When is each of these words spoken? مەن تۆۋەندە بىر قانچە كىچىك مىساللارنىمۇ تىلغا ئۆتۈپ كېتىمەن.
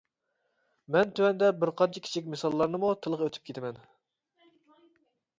مەن 0.93 1.09
تۆۋەندە 1.17 1.49
بىر 1.63 1.71
قانچە 1.81 2.01
كىچىك 2.07 2.31
مىساللارنىمۇ 2.35 2.89
تىلغا 3.07 3.27
ئۆتۈپ 3.27 3.51
كېتىمەن. 3.51 3.77